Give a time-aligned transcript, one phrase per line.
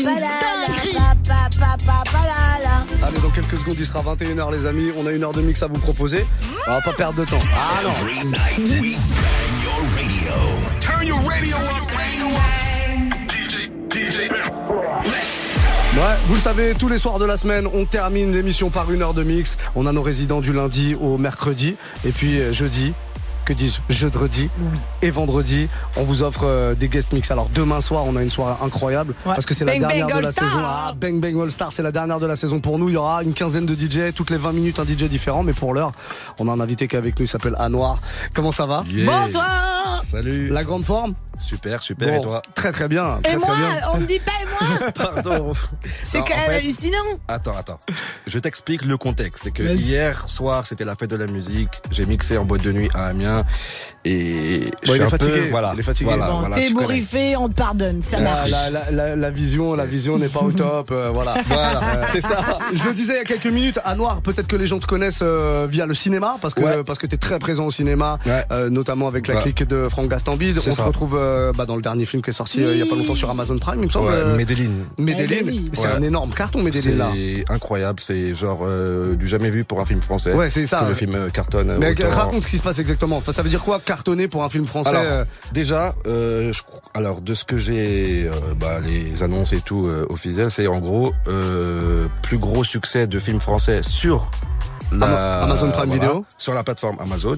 [0.00, 0.96] une dinguerie.
[3.02, 4.90] Allez, dans quelques secondes, il sera 21h, les amis.
[4.96, 6.26] On a une heure de mix à vous proposer.
[6.66, 7.38] On va pas perdre de temps.
[7.54, 7.90] Ah non.
[15.96, 19.02] Ouais, vous le savez, tous les soirs de la semaine, on termine l'émission par une
[19.02, 19.58] heure de mix.
[19.74, 21.76] On a nos résidents du lundi au mercredi.
[22.06, 22.94] Et puis euh, jeudi,
[23.44, 24.48] que dis-je, jeudi
[25.02, 27.30] et vendredi, on vous offre euh, des guest mix.
[27.30, 29.34] Alors demain soir, on a une soirée incroyable Ouais.
[29.34, 30.48] parce que c'est la dernière Bang de la Star.
[30.48, 30.60] saison.
[30.62, 32.88] Ah, Bang Bang All Star, c'est la dernière de la saison pour nous.
[32.88, 35.42] Il y aura une quinzaine de DJ, toutes les 20 minutes un DJ différent.
[35.42, 35.92] Mais pour l'heure,
[36.38, 37.98] on a un invité qui est avec nous, il s'appelle Anwar.
[38.34, 38.82] Comment ça va?
[38.90, 39.06] Yeah.
[39.06, 40.02] Bonsoir.
[40.04, 40.48] Salut.
[40.48, 41.14] La grande forme?
[41.42, 42.08] Super, super.
[42.08, 43.18] Bon, Et toi Très très bien.
[43.20, 43.80] Et Très, moi, très bien.
[43.94, 44.46] on me dit pas et
[44.78, 44.90] moi.
[44.94, 45.52] Pardon.
[46.02, 46.96] C'est quand en même fait, hallucinant.
[47.28, 47.80] Attends, attends.
[48.26, 49.44] Je t'explique le contexte.
[49.44, 49.76] C'est que Vas-y.
[49.78, 51.70] hier soir, c'était la fête de la musique.
[51.90, 53.44] J'ai mixé en boîte de nuit à Amiens.
[54.04, 55.32] Et je Bon, suis un fatigué.
[55.32, 56.10] peu, voilà, Il est fatigué.
[56.10, 58.50] Voilà, Bon, voilà, t'es bourriffé, on te pardonne, ça La, marche.
[58.50, 60.90] la, la, la- la vision, la vision n'est pas au top.
[60.90, 61.34] euh, voilà.
[61.46, 62.58] Voilà, c'est ça.
[62.72, 64.86] Je le disais il y a quelques minutes, à Noir, peut-être que les gens te
[64.86, 66.84] connaissent euh, via le cinéma, parce que Ouais.
[66.84, 68.44] parce que t'es très présent au cinéma, Ouais.
[68.52, 69.40] euh, notamment avec la Ouais.
[69.42, 70.58] clique de Franck Gastambide.
[70.66, 72.82] On se retrouve euh, bah, dans le dernier film qui est sorti euh, il y
[72.82, 74.08] a pas longtemps sur Amazon Prime, il me semble.
[74.08, 74.70] Ouais, euh, Medellin.
[74.98, 75.52] Medellin.
[75.72, 75.86] C'est Ouais.
[75.94, 77.10] un énorme carton, Medellin là.
[77.14, 78.00] C'est incroyable.
[78.00, 80.32] C'est genre euh, du jamais vu pour un film français.
[80.34, 80.80] Ouais, c'est ça.
[80.80, 81.76] Que le film cartonne.
[81.78, 82.10] Mais autant.
[82.10, 83.16] raconte ce qui se passe exactement.
[83.16, 86.62] Enfin, ça veut dire quoi cartonner pour un film français Alors, déjà, euh, je,
[86.94, 90.78] alors de ce que j'ai, euh, bah, les annonces et tout euh, officielles, c'est en
[90.78, 94.30] gros euh, plus gros succès de film français sur
[94.92, 96.24] la, Amazon Prime Video.
[96.38, 97.36] sur la plateforme Amazon.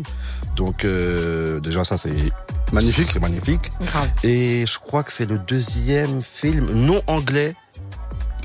[0.56, 2.32] Donc euh, déjà ça c'est
[2.72, 3.10] Magnifique.
[3.12, 3.70] c'est magnifique.
[3.80, 4.08] Grave.
[4.24, 7.54] Et je crois que c'est le deuxième film non anglais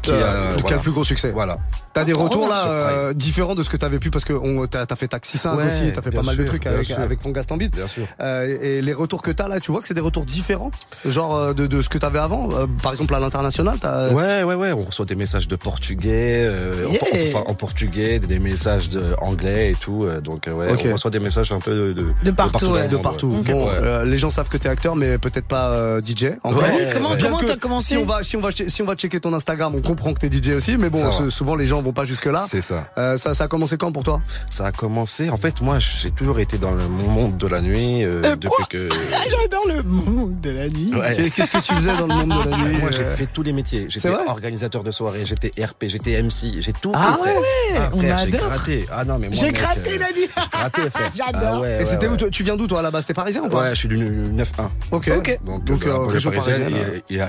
[0.02, 0.76] qui euh, a, qui a voilà.
[0.76, 1.32] le plus gros succès.
[1.32, 1.58] Voilà.
[1.98, 4.96] T'as des retours là euh, différents de ce que t'avais pu parce que t'as as
[4.96, 7.76] fait Taxi 5 Ouais, aussi, t'as fait pas mal de trucs avec avec Franck Gastambide.
[7.76, 8.04] Bien sûr.
[8.22, 10.72] Euh, et les retours que t'as là, tu vois que c'est des retours différents,
[11.06, 12.50] genre euh, de, de ce que t'avais avant.
[12.54, 14.10] Euh, par exemple à l'international, t'as.
[14.12, 14.72] Ouais, ouais, ouais.
[14.74, 16.94] On reçoit des messages de portugais, euh, en
[17.28, 20.04] enfin, en, portugais, des messages de anglais et tout.
[20.06, 20.82] euh, Donc, euh, ouais, Ok.
[20.90, 22.88] on reçoit des messages un peu de, de, De partout, ouais.
[22.88, 23.30] de partout.
[23.30, 23.72] Bon, Ouais.
[23.82, 26.26] euh, les gens savent que t'es acteur, mais peut-être pas euh, DJ.
[26.44, 26.64] Encore.
[26.94, 29.34] Comment comment t'as commencé Si on va, si on va, si on va checker ton
[29.34, 32.26] Instagram, on comprend que t'es DJ aussi, mais bon, souvent les gens vont pas jusque
[32.26, 32.46] là.
[32.48, 32.88] C'est ça.
[32.98, 34.22] Euh, ça, ça a commencé quand pour toi?
[34.50, 35.30] Ça a commencé.
[35.30, 38.36] En fait, moi, j'ai toujours été dans le mon monde de la nuit euh, Euh,
[38.36, 38.66] depuis quoi?
[38.70, 38.90] que.
[39.14, 40.94] Ah, J'adore le monde de la nuit.
[40.94, 41.30] Ouais.
[41.36, 43.44] Qu'est-ce que tu faisais dans le monde de la nuit Moi, j'ai euh, fait tous
[43.44, 43.86] les métiers.
[43.90, 47.30] J'étais organisateur de soirée, j'étais RP, j'étais MC, j'ai tout Ah fait.
[47.30, 47.42] frère.
[47.42, 48.86] ouais, Ah, frère, j'ai gratté.
[48.92, 49.38] Ah non, mais moi.
[49.40, 50.06] J'ai gratté, euh.
[50.16, 50.28] J'ai
[50.90, 51.12] frère.
[51.16, 51.42] J'adore.
[51.44, 52.24] Ah ouais, Et ouais, c'était ouais.
[52.24, 53.06] où Tu viens d'où toi à la base?
[53.06, 54.44] T'es parisien ou pas Ouais, je suis du 9-1.
[54.92, 55.12] Ok.
[55.18, 55.40] Ok.
[55.46, 56.74] Donc, région parisienne,
[57.10, 57.20] et,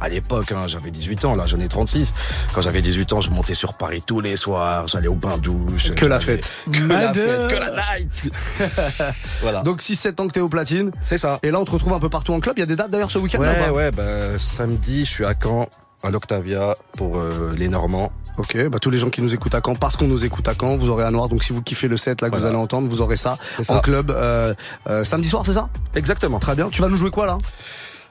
[0.00, 2.12] à l'époque, hein, j'avais 18 ans, là j'en ai 36.
[2.54, 5.92] Quand j'avais 18 ans, je montais sur Paris tous les soirs, j'allais au bain douche.
[5.94, 6.50] Que la fête.
[6.72, 8.30] Que la fête, que la night.
[9.42, 9.62] voilà.
[9.62, 10.90] Donc 6-7 ans que t'es au platine.
[11.02, 11.38] c'est ça.
[11.42, 12.54] Et là, on te retrouve un peu partout en club.
[12.56, 15.34] Il y a des dates d'ailleurs ce week-end Ouais, ouais, bah, samedi, je suis à
[15.40, 15.68] Caen,
[16.02, 18.10] à l'Octavia, pour euh, les Normands.
[18.36, 20.54] Ok, bah tous les gens qui nous écoutent à Caen, parce qu'on nous écoute à
[20.60, 21.28] Caen, vous aurez un noir.
[21.28, 23.70] Donc si vous kiffez le set là que vous allez entendre, vous aurez ça C'est
[23.70, 23.80] en ça.
[23.80, 24.54] club euh,
[24.88, 25.68] euh, samedi soir, c'est ça?
[25.94, 26.40] Exactement.
[26.40, 26.68] Très bien.
[26.68, 27.38] Tu vas nous jouer quoi là?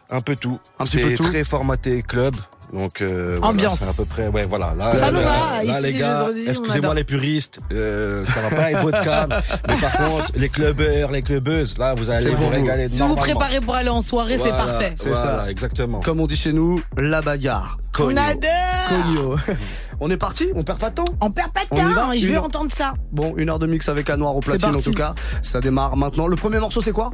[0.10, 0.60] Un peu tout.
[0.80, 1.24] Un petit peu C'est tout.
[1.24, 2.36] très formaté club.
[2.74, 3.80] Donc euh, voilà, Ambiance.
[3.80, 5.94] c'est à peu près ouais voilà là, Ça là, nous là, va, là, ici, les
[5.94, 9.30] gars excusez-moi les puristes euh, ça va pas être votre cam
[9.68, 13.62] mais par contre les clubbeurs les clubbeuses là vous allez vous régaler Si vous préparez
[13.62, 14.94] pour aller en soirée, c'est Voilà, parfait.
[14.96, 15.52] C'est voilà, ça.
[15.52, 17.78] exactement Comme on dit chez nous, la bagarre.
[17.84, 18.22] On Cogno.
[18.22, 18.90] adore.
[18.90, 19.36] Cogno.
[20.00, 22.02] on est parti On perd pas de temps On perd pas de On y va
[22.02, 22.46] temps, je veux heure.
[22.46, 22.94] entendre ça.
[23.12, 25.14] Bon, une heure de mix avec un noir au platine en tout cas.
[25.42, 26.28] Ça démarre maintenant.
[26.28, 27.12] Le premier morceau, c'est quoi?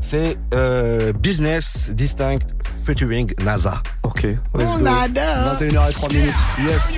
[0.00, 2.38] C'est euh, business distinct
[2.84, 4.86] featuring NASA Ok, let's On go.
[4.86, 5.56] adore.
[5.60, 6.34] 21h03 minutes.
[6.66, 6.96] Yes.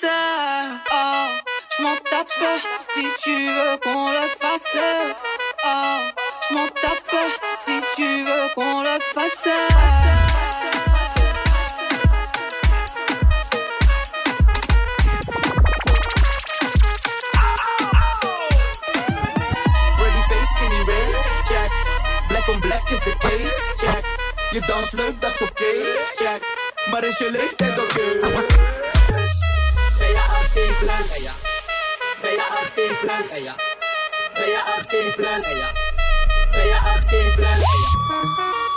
[0.00, 0.80] Fasse.
[0.92, 1.28] Oh,
[1.76, 2.28] je m'en tape
[2.94, 4.62] si tu veux qu'on le fasse.
[5.64, 5.98] Oh,
[6.48, 7.16] je m'en tape
[7.60, 9.48] si tu veux qu'on le fasse.
[22.28, 24.04] Black on black is the case, check.
[24.52, 25.64] Je dans leuk, dat is oké,
[26.16, 26.42] check.
[26.90, 28.20] Maar is je leeftijd oké?
[28.22, 28.79] 18
[30.80, 31.28] plus?
[32.22, 33.30] Ben je 18 plus?
[34.34, 35.44] Ben je 18 plus?
[36.52, 38.69] Ben je 18 plus?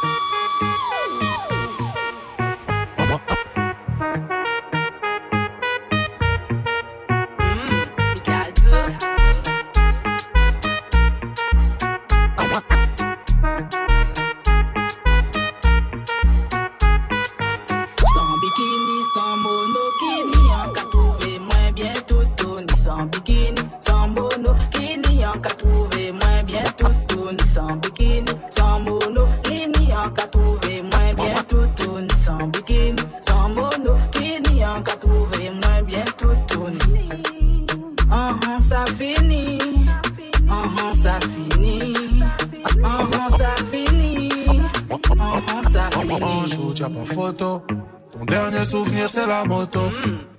[49.46, 49.92] Moto.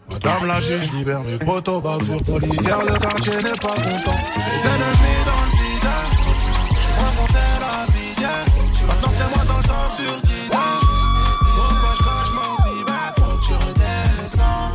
[0.08, 1.80] Madame la juge libère mes potos.
[1.82, 4.18] Bavure policière, le quartier n'est pas content.
[4.50, 6.12] Les ennemis dans le visage.
[6.80, 8.44] J'ai rencontré la visière.
[8.88, 11.94] Maintenant, c'est moi dans le top sur 10 Faut pas
[12.26, 12.32] je
[12.64, 14.70] vie, mais faut que tu redescends.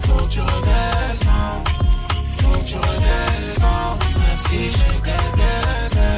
[0.00, 1.56] Faut que tu redescends.
[2.38, 3.92] Faut que tu redescends.
[4.20, 6.08] Même si j'étais blessé.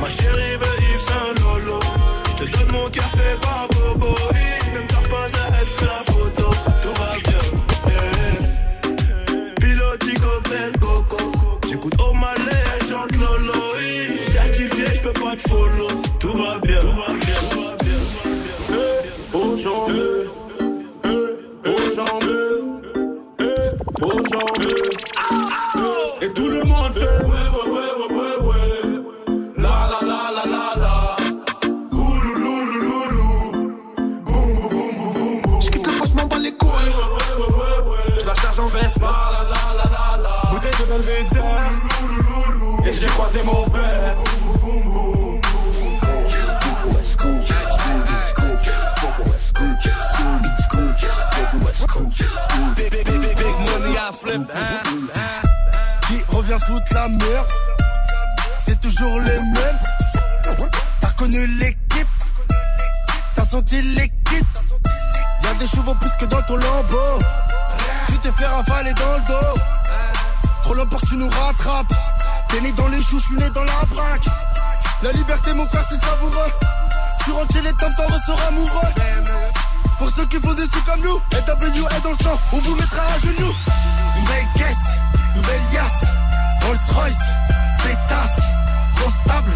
[0.00, 1.80] Ma chérie veut Yves Saint Lolo.
[2.28, 3.68] Je te donne mon cœur fait par
[80.90, 83.54] comme nous, LW est dans le sang, on vous mettra à genoux.
[84.18, 84.88] Nouvelle caisse,
[85.36, 86.10] nouvelle yasse,
[86.66, 87.18] Rolls Royce,
[87.82, 88.40] pétasse,
[89.02, 89.52] constable,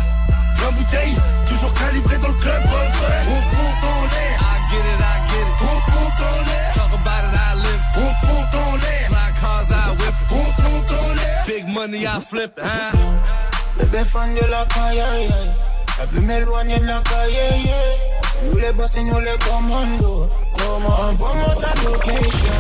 [0.57, 1.17] 20 bouteilles,
[1.49, 3.21] toujours calibré dans le club, refrain.
[3.29, 5.63] On compte en l'air, I get it, I get it.
[5.63, 7.83] on compte en l'air, Talk about it, I live.
[7.97, 10.15] on compte en l'air, Fly cars, I whip.
[10.31, 11.45] on compte en l'air.
[11.47, 12.61] Big money, I flip.
[12.63, 12.97] Hein?
[13.79, 15.51] Bébé fan de la caille, aïe, aïe.
[15.99, 17.99] La plus m'éloigner de la caille, aïe, aïe.
[18.23, 20.31] C'est nous les boss, c'est nous les commandos.
[20.67, 22.59] Envoie-moi ta location,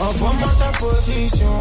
[0.00, 1.60] envoie-moi ta position.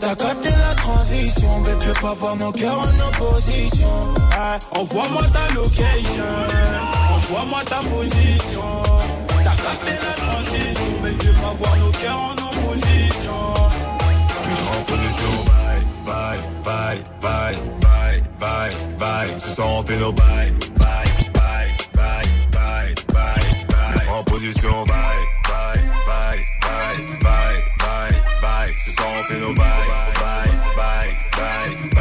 [0.00, 4.14] T'as capté la transition, bébé, je veux pas voir mon cœur en opposition.
[4.72, 6.24] Envoie-moi ta location.
[7.14, 8.82] Envoie-moi ta position.
[9.44, 13.54] T'as capté la transition, mais je vais pas voir nos cœurs en opposition.
[14.72, 19.40] En position, bye, bye, bye, bye, bye, bye, bye.
[19.40, 19.48] Ce
[19.86, 21.15] fait nos bye, bye,
[24.24, 24.94] Position, bye,
[25.48, 28.72] bye, bye, bye, bye, bye, bye.
[28.78, 29.64] Ce soir on fait nos bye,
[30.14, 31.95] bye, bye, bye,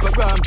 [0.00, 0.41] keep around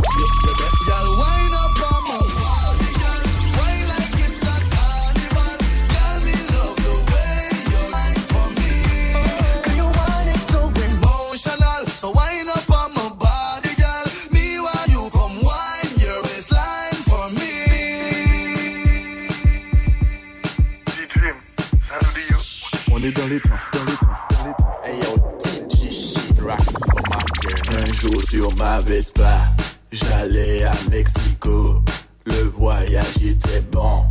[28.30, 29.54] sur ma Vespa,
[29.92, 31.82] j'allais à Mexico.
[32.26, 34.04] Le voyage était bon,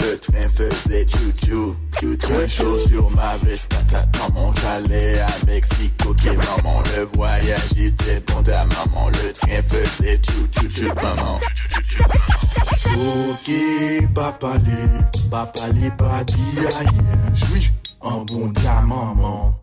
[0.00, 1.76] le train faisait chou-chou.
[2.02, 6.10] Un chaud sur ma Vespa, ta maman, j'allais à Mexico.
[6.10, 11.38] Ok maman, le voyage était bon, ta maman, le train faisait chou-chou-chou, maman.
[12.96, 13.50] Ok,
[14.14, 16.24] papa, les, papa, les, pas
[18.02, 19.54] un bon ta maman.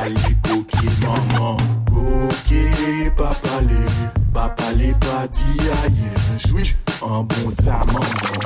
[0.00, 1.56] Aïe, coquille, maman.
[1.86, 4.08] Coquille, papa, les.
[4.32, 6.48] Papa, les partis, aïe.
[6.48, 8.40] Jouis, en bon ta maman.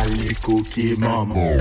[0.00, 1.56] Aïe, coquille, maman.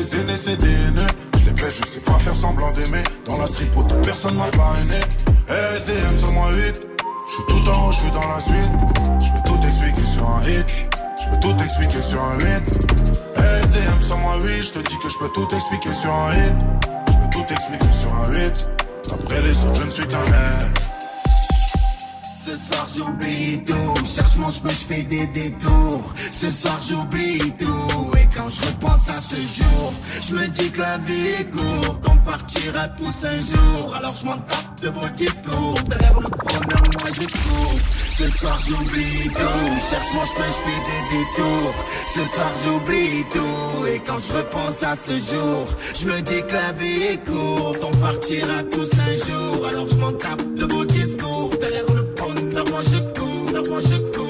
[0.00, 0.76] Les aînés c'est des.
[1.38, 3.02] Je les baisse, je sais pas faire semblant d'aimer.
[3.26, 5.00] Dans la pour personne m'a parrainé.
[5.48, 6.86] SDM sur moi 8.
[7.28, 8.72] Je suis tout en haut, je suis dans la suite.
[9.20, 10.66] Je peux tout expliquer sur un hit.
[11.22, 12.44] Je peux tout expliquer sur un 8.
[13.36, 14.62] SDM sur moi 8.
[14.62, 16.54] Je te dis que je peux tout expliquer sur un hit.
[17.08, 18.68] Je peux tout expliquer sur un 8.
[19.12, 20.80] Après les autres, je ne suis qu'un mec.
[22.46, 26.12] Ce soir j'oublie tout, cherche mon chemin, je fais des détours.
[26.32, 28.10] Ce soir j'oublie tout,
[28.40, 29.92] quand je repense à ce jour,
[30.28, 33.94] je me dis que la vie est courte, on partira tous un jour.
[33.94, 37.78] Alors je m'en tape de vos discours, derrière le bonheur moi je cours.
[38.18, 41.74] Ce soir j'oublie tout, cherche mon chemin, je fais des détours.
[42.14, 46.52] Ce soir j'oublie tout, et quand je repense à ce jour, je me dis que
[46.52, 49.66] la vie est courte, on partira tous un jour.
[49.66, 53.98] Alors je m'en tape de vos discours, derrière le bonheur moi je cours, moi je
[54.16, 54.29] cours,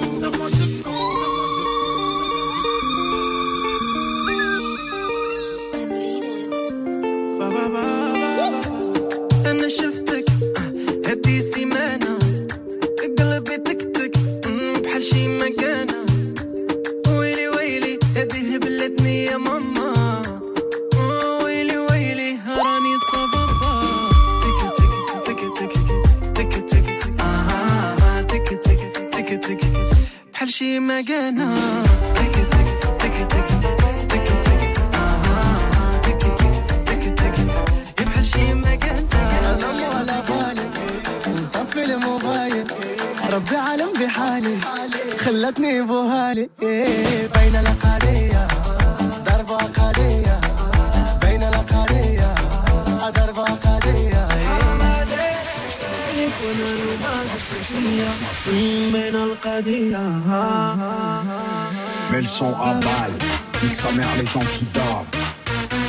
[63.80, 64.40] sa mère les gens.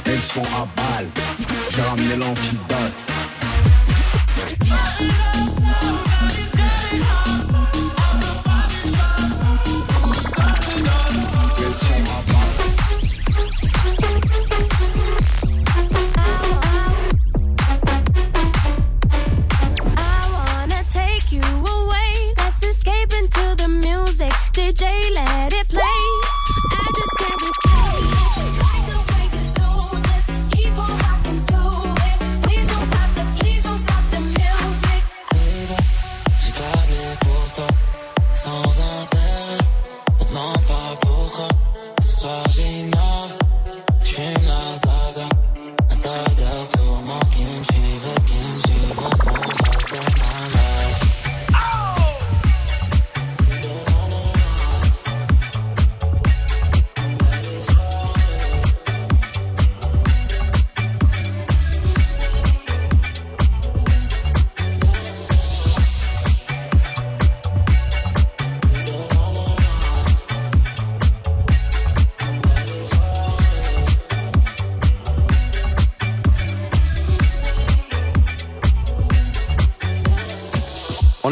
[0.06, 1.08] Elles sont à balle.
[1.72, 3.11] J'ai ramené l'antidote.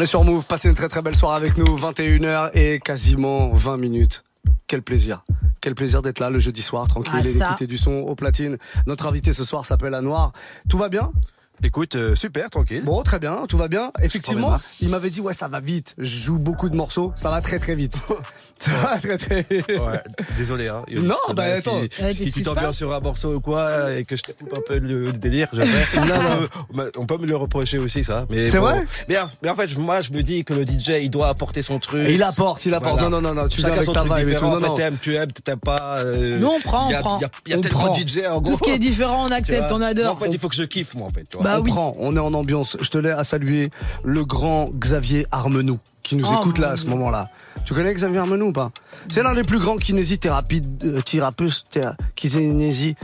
[0.00, 3.52] On est sur Move, passez une très très belle soirée avec nous, 21h et quasiment
[3.52, 4.24] 20 minutes.
[4.66, 5.24] Quel plaisir.
[5.60, 8.56] Quel plaisir d'être là le jeudi soir, tranquille, Ah, et d'écouter du son au platine.
[8.86, 10.32] Notre invité ce soir s'appelle Anoir.
[10.70, 11.12] Tout va bien?
[11.62, 12.82] Écoute, euh, super, tranquille.
[12.84, 13.92] Bon, très bien, tout va bien.
[14.02, 15.94] Effectivement, promets il m'avait dit, ouais, ça va vite.
[15.98, 17.94] Je joue beaucoup de morceaux, ça va très très vite.
[18.56, 19.68] ça va très très vite.
[19.68, 20.00] Ouais,
[20.36, 20.68] désolé.
[20.68, 20.78] Hein.
[20.88, 21.80] Y Non, bah, qui- attends.
[22.02, 24.60] Ouais, si tu t'ambiances sur un morceau ou quoi et que je te coupe un
[24.66, 25.62] peu le délire, je
[25.96, 26.86] non.
[26.96, 28.24] On peut- me le reprocher aussi, ça.
[28.30, 28.64] Mais C'est bon.
[28.64, 31.60] vrai mais, mais en fait, moi, je me dis que le DJ, il doit apporter
[31.60, 32.08] son truc.
[32.08, 32.94] Et il apporte, il apporte.
[32.94, 33.10] Voilà.
[33.10, 34.58] Non, non, non, non, tu Chacun avec son ta truc différent.
[34.58, 34.74] Non, non.
[34.74, 35.98] T'aimes, tu aimes, t'aimes pas.
[35.98, 37.18] euh, Nous, on prend, y on prend.
[37.18, 37.92] Il y a, y a On tellement prend.
[37.98, 38.52] de DJ, en gros.
[38.52, 40.12] Tout ce qui est différent, on accepte, on adore.
[40.12, 41.24] En fait, il faut que je kiffe, moi, en fait.
[41.30, 41.49] tu vois.
[41.52, 41.70] Bah on oui.
[41.70, 42.76] prend, on est en ambiance.
[42.80, 43.70] Je te l'ai à saluer
[44.04, 47.28] le grand Xavier Armenou qui nous Oh, écoute là à ce moment-là.
[47.64, 48.70] Tu connais Xavier Armenou ou pas?
[49.08, 52.96] C'est l'un des plus grands kinésithérapeutes, euh, thérapeutes, thé- kinésithérapeutes,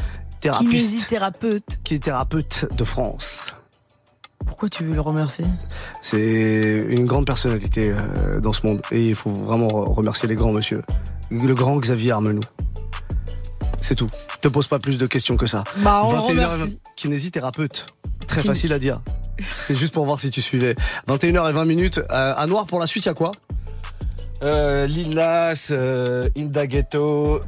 [0.71, 1.79] Kinésithérapeute.
[1.85, 3.55] qui est thérapeute de France.
[4.47, 5.45] Pourquoi tu veux le remercier?
[6.03, 10.35] C'est une grande personnalité euh, dans ce monde et il faut vraiment re- remercier les
[10.37, 10.83] grands monsieur.
[11.31, 12.41] Le grand Xavier Armenou.
[13.83, 14.07] C'est tout
[14.47, 15.65] te pose pas plus de questions que ça.
[15.79, 17.87] Bah, on 21h, kinésithérapeute.
[18.29, 19.01] Très facile à dire.
[19.57, 20.75] C'était juste pour voir si tu suivais.
[21.09, 21.99] 21h et 20 minutes.
[21.99, 23.33] Euh, à Noir, pour la suite, il y a quoi?
[24.43, 27.41] Euh, Lilas, euh, Indaghetto.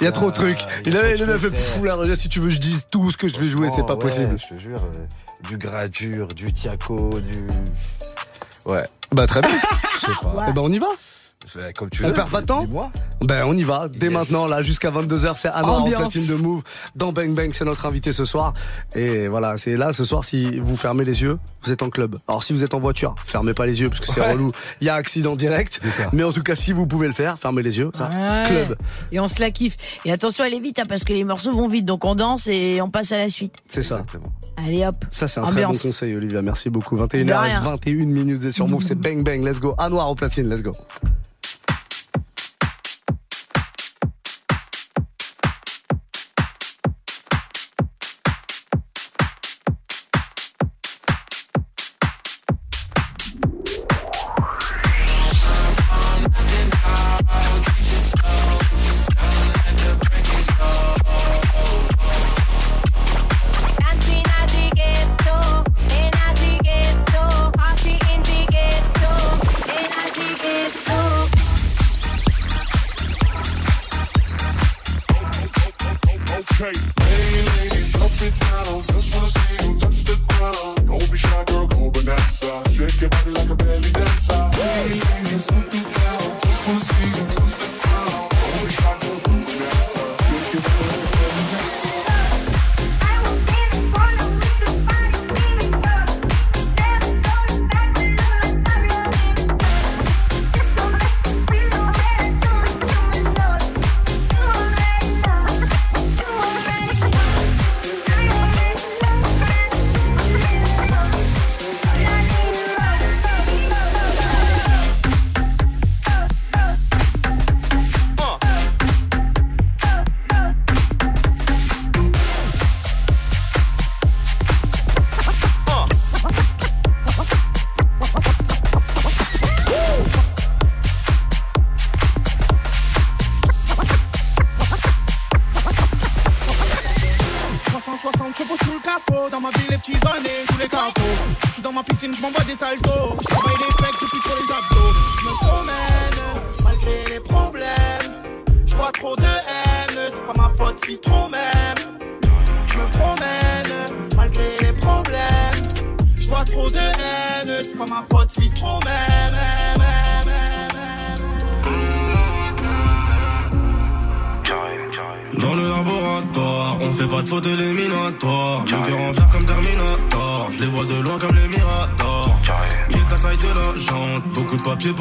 [0.00, 0.58] Il y a trop de euh, trucs.
[0.84, 3.28] Il avait le mec fait fou la si tu veux je dise tout ce que
[3.28, 4.36] je vais jouer, c'est pas possible.
[4.36, 7.46] Je te jure, euh, du Gradure, du Tiaco, du.
[8.66, 8.82] Ouais.
[9.12, 9.50] Bah très bien.
[9.94, 10.48] Je sais pas.
[10.48, 10.88] Et bah on y va.
[11.76, 12.12] Comme tu veux.
[12.12, 12.66] Perd pas de temps
[13.20, 15.96] Ben on y va, dès maintenant là jusqu'à 22h c'est Anna Ambiance.
[15.96, 16.62] en platine de Move
[16.96, 18.52] dans Bang Bang, c'est notre invité ce soir
[18.94, 22.16] et voilà, c'est là ce soir si vous fermez les yeux, vous êtes en club.
[22.28, 24.32] Alors si vous êtes en voiture, fermez pas les yeux parce que c'est ouais.
[24.32, 25.80] relou, il y a accident direct.
[25.90, 26.04] Ça.
[26.12, 28.10] Mais en tout cas, si vous pouvez le faire, fermez les yeux, ça.
[28.46, 28.76] Club.
[29.10, 29.76] Et on se la kiffe.
[30.04, 32.46] Et attention, elle est vite hein, parce que les morceaux vont vite donc on danse
[32.46, 33.54] et on passe à la suite.
[33.68, 34.02] C'est ça.
[34.56, 34.96] Allez hop.
[35.08, 36.96] Ça c'est un très bon conseil Olivia, merci beaucoup.
[36.96, 39.74] 21h21 21 minutes sur Move, c'est Bang Bang, let's go.
[39.78, 40.72] À noir en platine, let's go.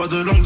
[0.02, 0.41] pas de langue.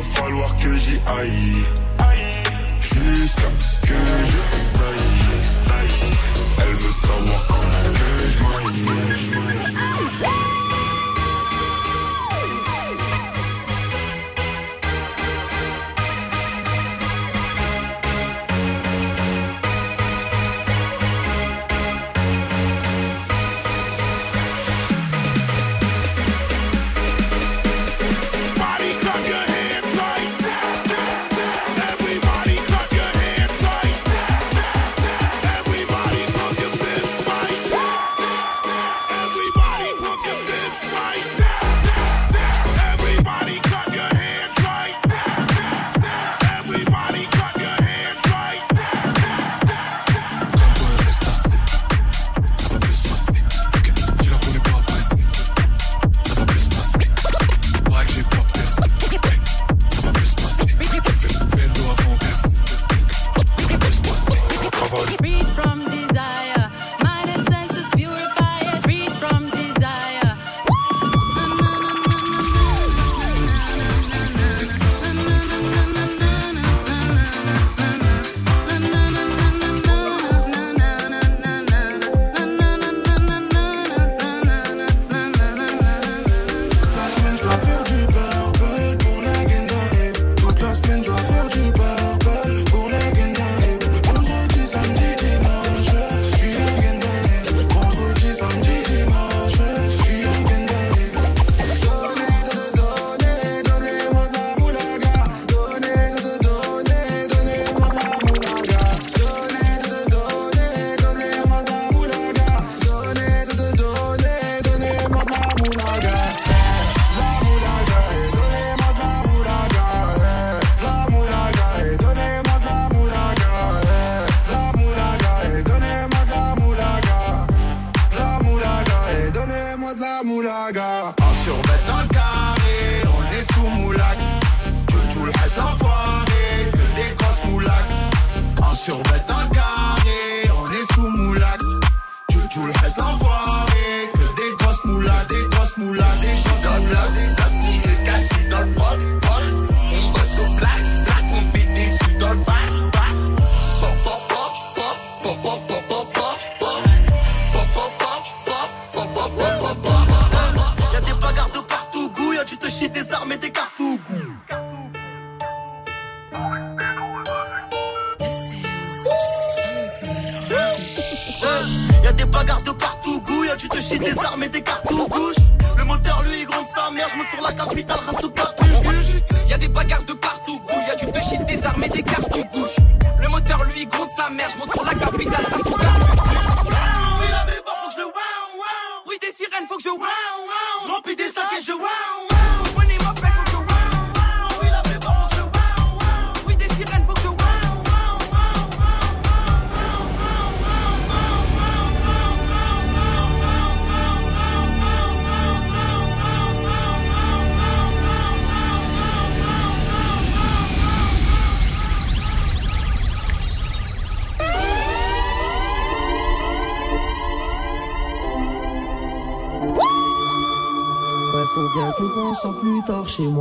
[0.00, 1.62] Il va falloir que j'y aille.
[2.80, 6.16] Jusqu'à ce que je taille.
[6.62, 10.59] Elle veut savoir comment que je m'aille.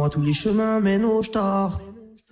[0.10, 1.80] tous les chemins mènent au star.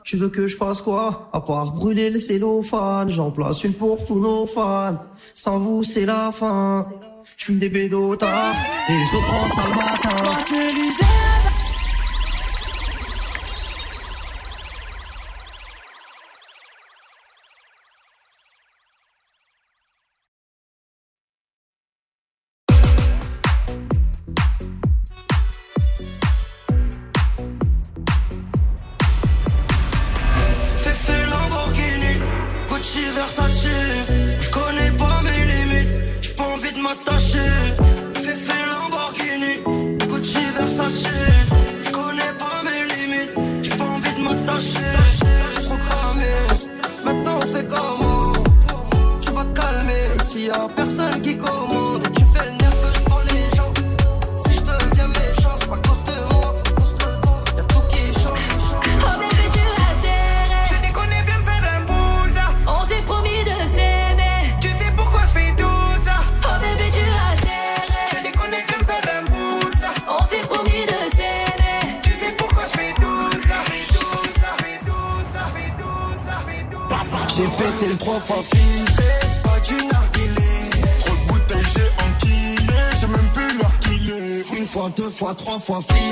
[0.03, 1.29] Tu veux que je fasse quoi?
[1.33, 4.97] À part brûler le cellophane, j'en place une pour tous nos fans.
[5.33, 6.87] Sans vous, c'est la fin.
[7.35, 8.55] Je suis des bédotards
[8.89, 11.26] et je reprends ça le matin.
[85.17, 86.06] fois, trois fois fille.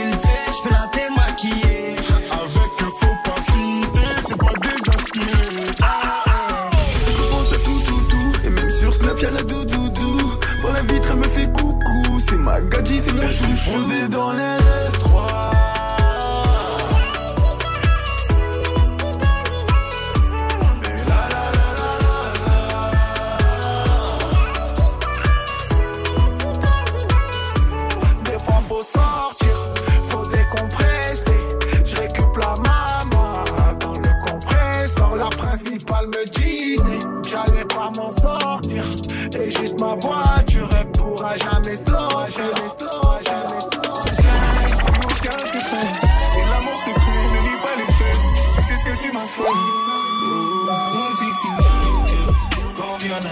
[53.09, 53.31] la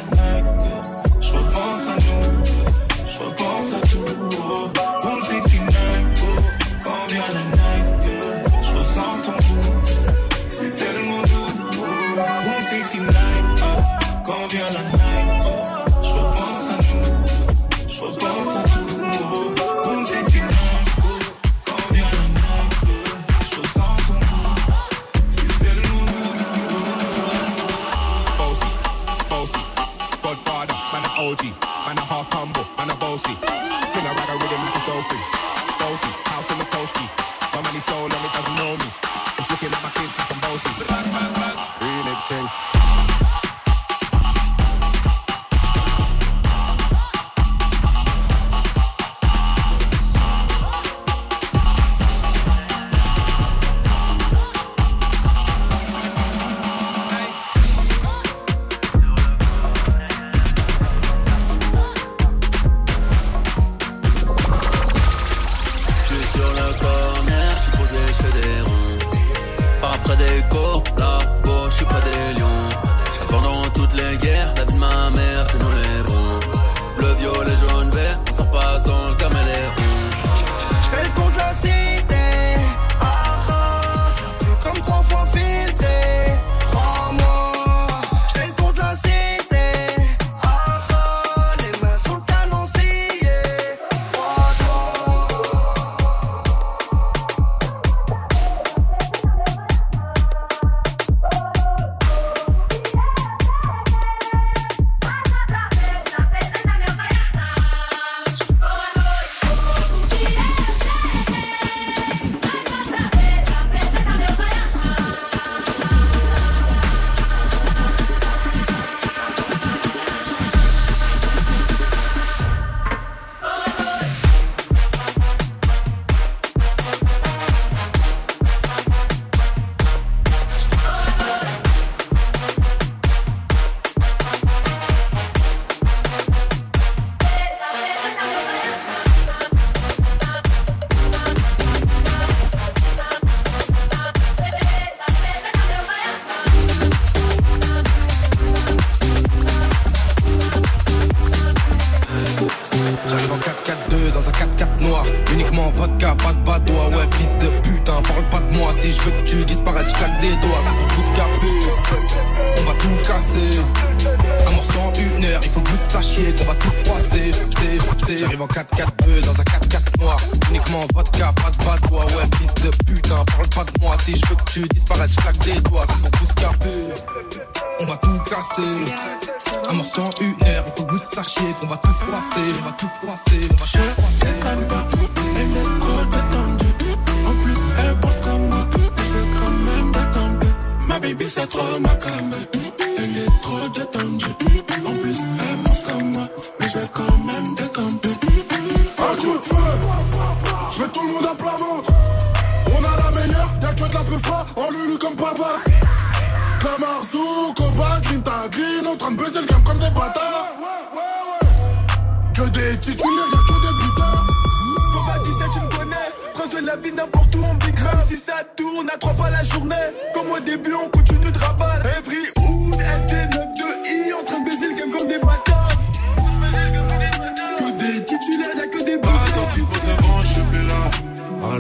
[1.22, 2.44] je repense à nous,
[3.06, 4.83] je repense à tout.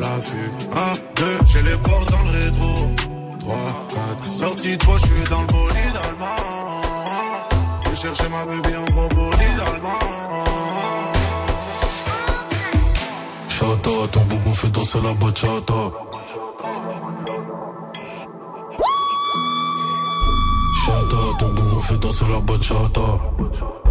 [0.06, 0.10] 1,
[1.16, 2.89] 2, j'ai les portes dans le rétro.
[3.39, 3.56] 3,
[3.89, 7.47] 4, sorti de je suis dans le bolide allemand.
[7.84, 10.04] J'ai cherché ma bébé en gros bolide allemand.
[13.47, 15.82] Chata, ton bougon fait danser la bachata.
[20.86, 23.83] Chata, ton bougon fait danser la bachata.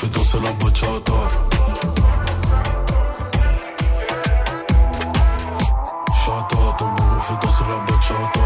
[0.00, 1.12] fait danser la bachata.
[6.24, 8.40] Chata, ton bourreau fait danser la bachata.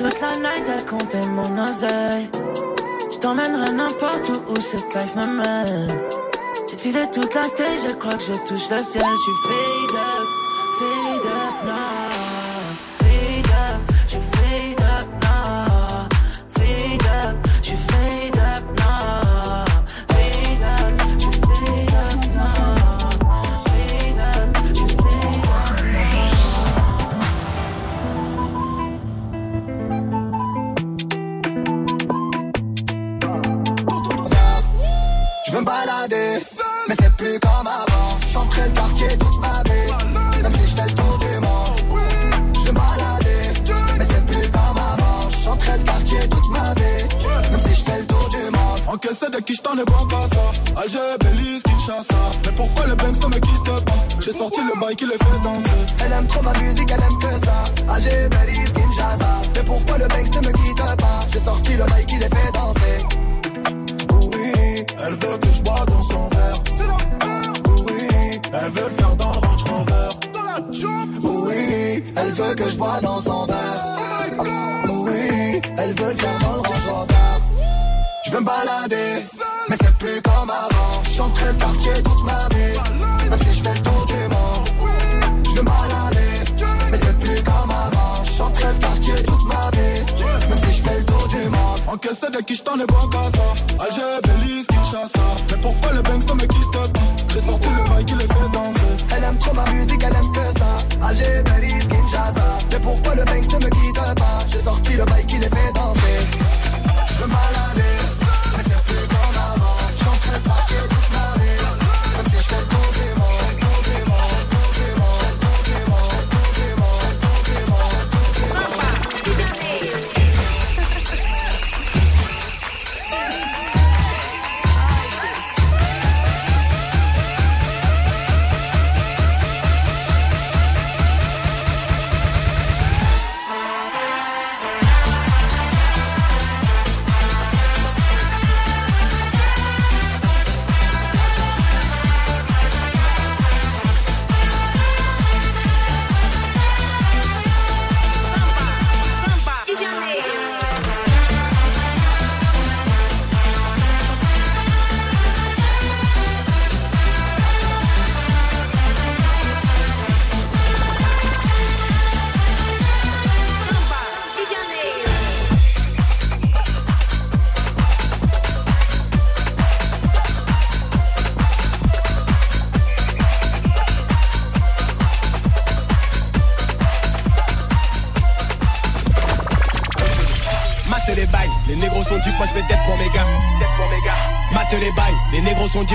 [0.00, 2.30] Toute la night, elle comptait mon oseille.
[3.12, 5.92] Je t'emmènerai n'importe où où cette life m'amène.
[6.70, 10.00] J'utilisais toute la tête, je crois que je touche le ciel, je suis fade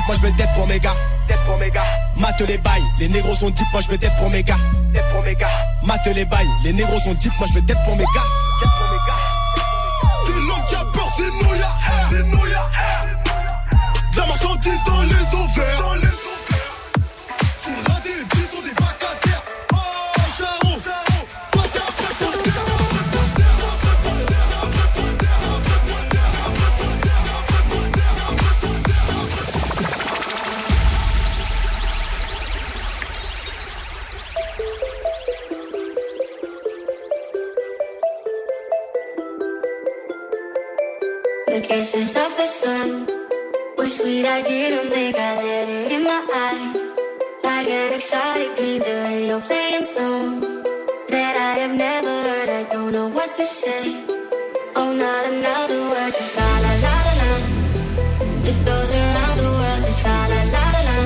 [0.08, 0.96] moi je veux tête pour mes gars.
[1.28, 1.84] Tête pour mes gars.
[2.18, 4.58] Mate les bails, les négros sont deep, moi je veux tête pour mes gars.
[4.94, 5.50] Tête pour mes gars.
[5.84, 7.66] Mate les bails, les négros sont deep, moi je veux.
[7.66, 8.70] Tête pour mes gars.
[46.34, 46.94] Eyes.
[47.44, 50.46] Like an exotic dream, the radio playing songs
[51.10, 52.50] that I have never heard.
[52.50, 54.04] I don't know what to say.
[54.76, 57.32] Oh, not another word, just la la la la la.
[58.50, 60.98] It goes around the world, just la la la la la.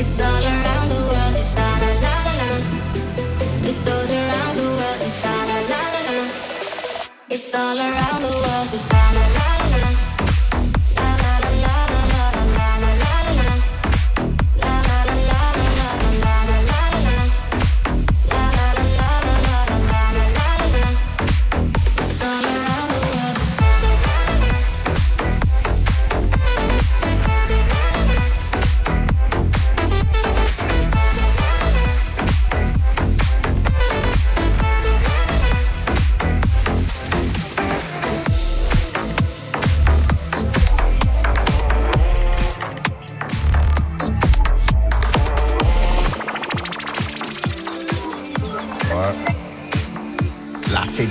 [0.00, 2.50] It's all around the world, just la la la la la.
[3.70, 6.18] It goes around the world, just la la la la la.
[7.28, 9.09] It's all around the world, just la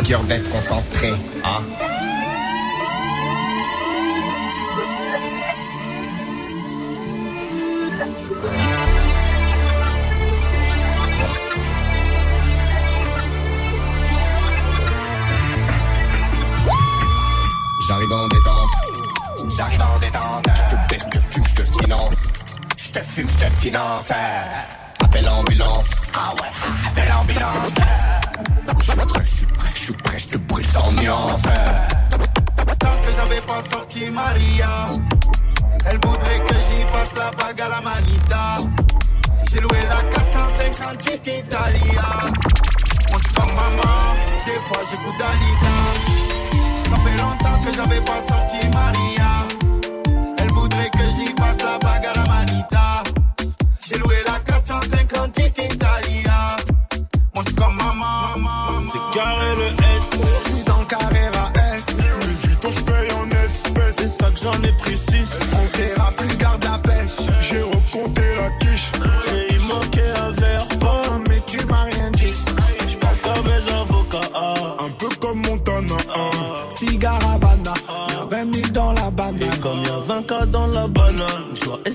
[0.09, 1.11] dur d'être concentré,
[1.43, 1.88] hein?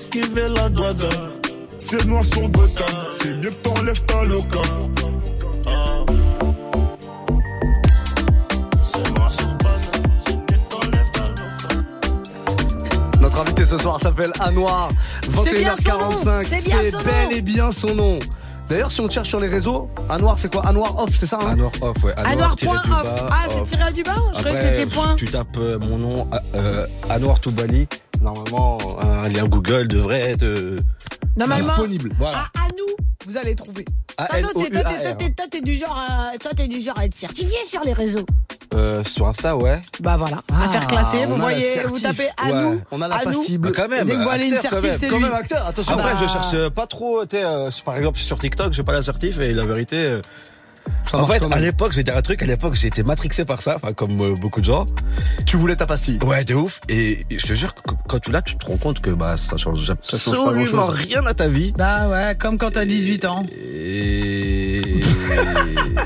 [0.05, 0.97] Esquiver la douane.
[1.79, 2.87] C'est noir sur botane.
[3.11, 4.61] C'est mieux que t'enlèves ta loca.
[13.21, 14.89] Notre invité ce soir s'appelle Anouar.
[15.43, 16.45] C'est bien son nom, 21h45.
[16.45, 18.19] c'est bel et bien son nom.
[18.69, 20.65] D'ailleurs, si on cherche sur les réseaux, Anouar, c'est quoi?
[20.65, 21.51] Anouar off, c'est ça hein?
[21.51, 22.13] Anouar off, ouais.
[22.17, 23.03] Anouar tiré point du off.
[23.03, 24.15] bas, Ah, c'est tiré du bas?
[24.33, 25.15] Je croyais que Après, c'était point.
[25.15, 27.87] Tu tapes euh, mon nom, euh, Anouar Toubali.
[28.25, 30.75] Normalement, un lien Google devrait être euh,
[31.37, 31.63] Normalement.
[31.67, 32.11] disponible.
[32.17, 32.37] Voilà.
[32.55, 33.83] À, à nous, vous allez trouver.
[33.83, 34.47] De toute façon,
[35.17, 37.93] t'es- toi, t'es- du genre à, toi, t'es du genre à être certifié sur les
[37.93, 38.25] réseaux.
[38.73, 39.79] Euh, sur Insta, ouais.
[40.01, 42.63] Bah voilà, à faire classer, on vous voyez, vous tapez à Ouais.
[42.63, 42.81] nous.
[42.91, 43.31] On a la à nous.
[43.31, 43.69] passible.
[43.69, 44.07] Bah, quand même.
[44.07, 44.99] Et dès que vous allez une acteur, quand certif, même.
[44.99, 45.93] c'est Quand même acteur, attention.
[45.93, 46.19] Après, bah.
[46.23, 49.65] je cherche pas trop, euh, par exemple, sur TikTok, j'ai pas la certif et la
[49.65, 49.97] vérité.
[49.97, 50.21] euh,
[51.13, 53.75] en fait, à l'époque, j'ai dit un truc, à l'époque, j'ai été matrixé par ça,
[53.75, 54.85] enfin, comme euh, beaucoup de gens.
[55.45, 56.19] Tu voulais ta pastille.
[56.23, 56.79] Ouais, de ouf.
[56.89, 59.57] Et je te jure, que quand tu l'as, tu te rends compte que bah, ça
[59.57, 61.73] change change pas rien à ta vie.
[61.77, 63.45] Bah ouais, comme quand t'as 18 ans.
[63.51, 64.81] Et.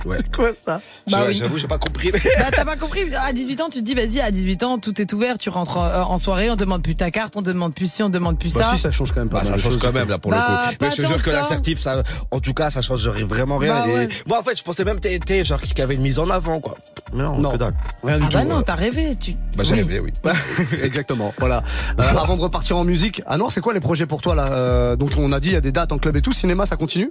[0.05, 0.17] ouais.
[0.35, 0.81] Quoi ça?
[1.09, 1.33] Bah oui.
[1.33, 2.11] J'avoue, j'ai pas compris.
[2.11, 2.19] Bah
[2.51, 5.11] t'as pas compris, à 18 ans tu te dis vas-y à 18 ans tout est
[5.13, 8.03] ouvert, tu rentres en, en soirée, on demande plus ta carte, on demande plus ci,
[8.03, 8.75] on demande plus Bah ça.
[8.75, 10.37] si, ça change quand même pas Bah, ça change quand même là pour Bah,
[10.69, 10.77] le coup.
[10.77, 11.37] pas Mais je te jure que ça.
[11.37, 13.73] l'assertif, ça, en tout cas, ça changerait vraiment rien.
[13.73, 14.07] Bah, et ouais.
[14.27, 16.29] moi, en fait, je pensais même t'es- t'es genre qu'il y avait une mise en
[16.29, 16.75] avant, quoi.
[17.13, 17.51] Mais non, Non.
[17.51, 17.73] que dalle.
[18.03, 18.37] Rien du Ah tout.
[18.37, 19.33] bah non, t'as rêvé, tu.
[19.57, 19.79] Bah, j'ai Oui.
[19.81, 20.13] rêvé, oui.
[20.83, 21.33] Exactement.
[21.39, 21.63] Voilà.
[21.99, 24.95] Euh, avant de repartir en musique, Anouar, c'est quoi les projets pour toi là Euh,
[24.95, 26.33] Donc on a dit il y a des dates en club et tout.
[26.33, 27.09] Cinéma, ça continue?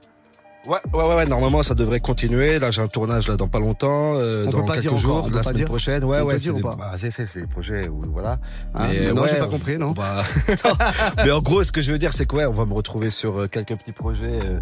[0.66, 2.58] Ouais, ouais, ouais, normalement ça devrait continuer.
[2.58, 5.56] Là, j'ai un tournage là dans pas longtemps, euh, dans quelques encore, jours, la semaine
[5.56, 5.64] dire.
[5.66, 6.04] prochaine.
[6.04, 6.90] Ouais, On ouais, dire c'est ou des, bah,
[7.34, 8.38] des projets où voilà.
[8.74, 9.88] Ah, non, j'ai pas compris, non.
[9.88, 10.24] on va-
[11.24, 13.08] mais en gros, ce que je veux dire, c'est que ouais, on va me retrouver
[13.10, 14.58] sur euh, quelques petits projets euh,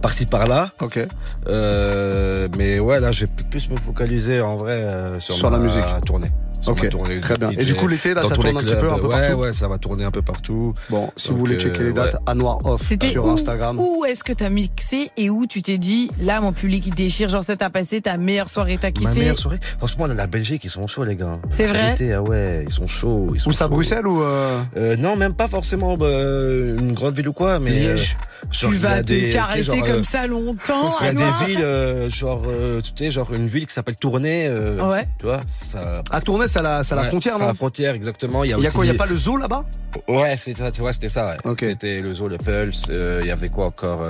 [0.00, 0.70] par-ci par-là.
[0.80, 1.00] Ok.
[1.48, 4.86] Euh, mais ouais, là, je vais plus me focaliser en vrai
[5.18, 5.82] sur, Sur ma la musique.
[6.06, 6.30] tournée.
[6.66, 6.88] Ok,
[7.20, 7.50] très bien.
[7.58, 9.52] Et du coup, l'été, là, ça tourne un petit peu, un peu ouais, partout Ouais,
[9.52, 10.72] ça va tourner un peu partout.
[10.90, 12.20] Bon, si Donc, vous voulez checker les euh, dates, ouais.
[12.26, 13.78] à Noir Off sur où, Instagram.
[13.80, 17.28] Où est-ce que t'as mixé et où tu t'es dit, là, mon public, il déchire,
[17.28, 19.58] genre, ça t'a passé ta meilleure soirée, t'as kiffé Ma meilleure soirée.
[19.78, 21.32] Franchement, la Belgique, ils sont chauds, les gars.
[21.48, 23.26] C'est vrai vérité, ah ouais, ils sont chauds.
[23.34, 23.70] Ils sont Où ça, chauds.
[23.70, 27.70] Bruxelles ou euh, Euh, Non, même pas forcément bah, une grande ville ou quoi, mais.
[27.70, 28.16] Liège.
[28.44, 31.12] euh, genre, Tu vas te des- caresser genre, comme euh, ça longtemps, Il y a
[31.14, 34.46] des villes, euh, genre, euh, tu sais, genre une ville qui s'appelle Tournai.
[34.48, 35.06] euh, Ouais.
[35.18, 36.02] Tu vois, ça.
[36.10, 37.94] À Tournai, c'est à la, c'est à la Ouais, frontière, C'est à non la frontière,
[37.94, 38.44] exactement.
[38.44, 39.36] Il y a, Il y a aussi quoi Il y a des- pas le zoo
[39.36, 39.64] là-bas?
[40.08, 41.36] Ouais, c'était ça, ouais, c'était ça.
[41.44, 41.54] ouais.
[41.58, 42.84] C'était le zoo, le Pulse.
[42.90, 44.02] euh, Il y avait quoi encore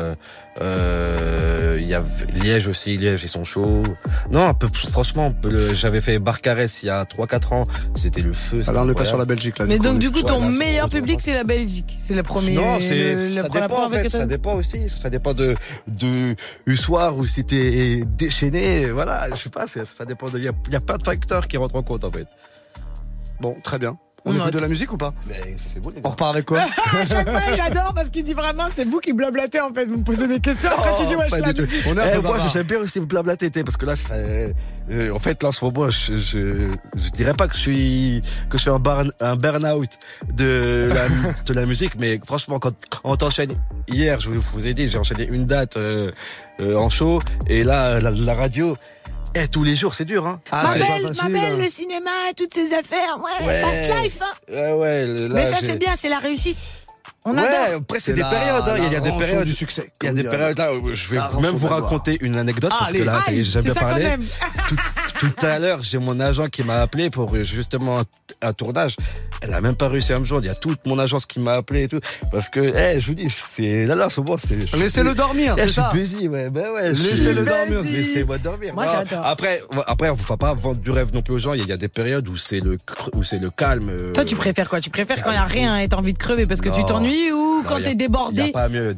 [0.60, 2.96] euh, euh, Il y avait Liège aussi.
[2.96, 3.82] Liège, ils sont chauds.
[4.30, 5.32] Non, un peu, franchement,
[5.72, 7.66] j'avais fait Barcarès il y a 3-4 ans.
[7.94, 8.62] C'était le feu.
[8.72, 9.64] Là, on n'est pas sur la Belgique, là.
[9.66, 11.96] Mais donc, du coup, ton là, meilleur public, c'est la Belgique.
[11.98, 12.54] C'est le premier.
[12.54, 15.54] non, c'est ça la première dépend en fait, ça dépend aussi, ça dépend de
[15.86, 16.34] de
[16.66, 20.52] du soir où c'était déchaîné, voilà, je sais pas, ça dépend de il y a,
[20.66, 22.26] il y a plein de facteurs qui rentrent en compte en fait.
[23.40, 23.98] Bon, très bien.
[24.24, 25.92] On, On écoute de la musique ou pas Mais ça c'est bon.
[26.04, 26.60] On repart avec quoi
[26.92, 29.86] à chaque fois, j'adore parce qu'il dit vraiment, c'est vous qui blablatez en fait.
[29.86, 31.86] Vous me posez des questions après tu dis, ouais, je la musique.
[31.86, 35.52] Eh, moi, j'aime bien aussi blablater, parce que là, ça, euh, en fait, là, en
[35.52, 39.12] ce moment, je, je, je dirais pas que je suis, que je suis un, burn,
[39.20, 39.90] un burn-out
[40.32, 41.08] de la,
[41.46, 43.52] de la musique, mais franchement, quand, quand on t'enchaîne,
[43.88, 46.10] hier, je vous ai dit, j'ai enchaîné une date, euh,
[46.60, 48.76] euh, en show, et là, la, la radio,
[49.34, 50.40] eh, tous les jours, c'est dur, hein.
[50.50, 53.60] Ah, ma belle, ma belle, le cinéma, toutes ces affaires, ouais, Ouais.
[53.60, 54.18] fast life.
[54.20, 54.52] Hein.
[54.54, 56.56] Ouais, ouais, là, Mais ça, c'est bien, c'est la réussite.
[57.24, 57.76] On ouais, adore.
[57.82, 58.68] après c'est des la- périodes.
[58.68, 58.74] hein.
[58.78, 60.12] Il y a- il y a la des rançon période du succès, Il y a
[60.12, 62.98] des périodes là où je vais même vous raconter une anecdote parce Allez.
[63.00, 63.80] que là, ça y est, Aïe, j'ai bien c'est
[65.22, 68.04] Tout, à l'heure, j'ai mon agent qui m'a appelé pour euh, justement un,
[68.42, 68.96] un tournage.
[69.40, 70.44] Elle a même pas réussi à me joindre.
[70.44, 72.00] Il y a toute mon agence qui m'a appelé et tout.
[72.30, 74.56] Parce que, eh, je vous dis, c'est là, là, en ce moment, c'est.
[74.76, 75.90] Laissez-le dormir, Eh, c'est je suis ça.
[75.92, 76.94] busy, ouais, ben ouais.
[76.94, 77.82] je Laissez-le dormir.
[77.82, 78.74] Laissez-moi dormir.
[78.74, 79.24] Moi, j'adore.
[79.26, 81.52] Après, après, on va pas vendre du rêve non plus aux gens.
[81.54, 82.76] Il y a, y des périodes où c'est le,
[83.14, 83.88] où c'est le calme.
[83.90, 86.12] euh, Toi, tu préfères quoi Tu préfères quand il n'y a rien et t'as envie
[86.12, 88.68] de crever parce que tu t'ennuies ou Non, quand y t'es Y a débordé pas
[88.68, 88.94] mieux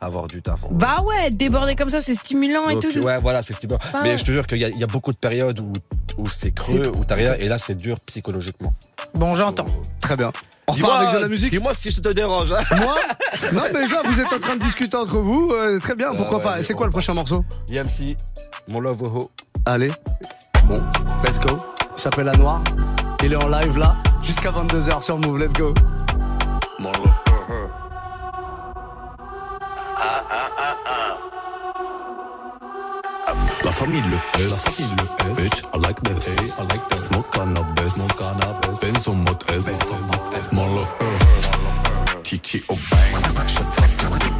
[0.00, 0.60] d'avoir du taf.
[0.70, 2.98] Bah ouais, débordé comme ça, c'est stimulant et tout.
[3.00, 3.78] ouais, voilà, c'est stimulant.
[3.94, 5.72] Ah Mais je te jure qu'il y, a- y a beaucoup de périodes où,
[6.18, 8.72] où c'est creux, où t'as rien, et là c'est dur psychologiquement.
[9.14, 9.64] Bon, j'entends.
[10.00, 10.30] Très bien.
[10.66, 12.52] On repart avec de la musique Dis-moi si je te dérange.
[12.52, 12.62] Hein.
[12.76, 12.96] Moi
[13.54, 15.50] Non, mais les gars, vous êtes en train de discuter entre vous.
[15.52, 16.56] euh, très bien, pourquoi ouais, pas.
[16.56, 18.16] mais C'est on quoi le prochain morceau YMC,
[18.70, 19.30] mon love ho.
[19.64, 19.88] Allez.
[20.66, 20.82] Bon,
[21.24, 21.56] let's go.
[21.96, 22.62] Il s'appelle La Noire.
[23.24, 25.38] Il est en live là, jusqu'à 22h sur Move.
[25.38, 25.72] Let's go.
[26.78, 27.68] Mon love for her.
[33.64, 35.38] La famille le S, la famille le S.
[35.38, 37.04] Bitch, I like this, I like this.
[37.06, 38.80] Smoke cannabis, smoke cannabis.
[38.80, 40.52] Benz au mode S, Benz au mode S.
[40.52, 43.22] Mon love her, Chichi au bang.
[43.46, 44.36] Chaque fois c'est des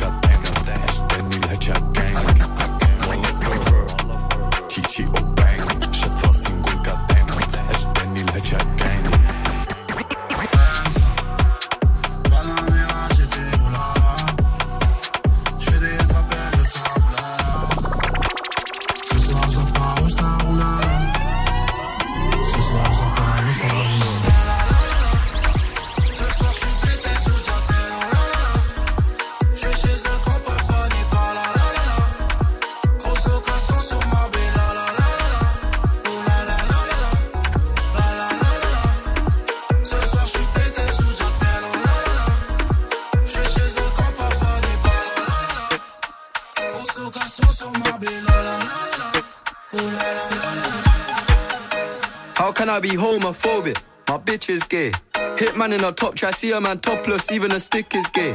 [52.69, 53.81] I be homophobic?
[54.09, 54.91] My bitch is gay.
[55.37, 58.35] Hitman in a top try, see a man topless, even a stick is gay.